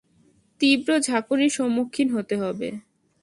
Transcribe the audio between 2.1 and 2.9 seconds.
হতে হবে!